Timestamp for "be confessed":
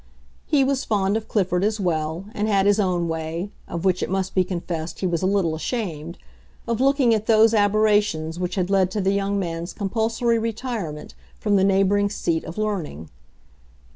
4.33-4.97